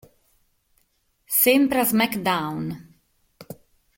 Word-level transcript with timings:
Sempre 1.41 1.79
a 1.81 1.83
"SmackDown! 1.85 2.63